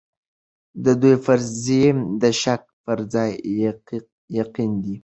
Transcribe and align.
د 0.83 0.85
دوی 1.01 1.15
فرضيې 1.25 1.87
د 2.21 2.23
شک 2.41 2.61
پر 2.83 2.99
ځای 3.13 3.29
يقين 4.39 4.71
دي. 4.83 4.95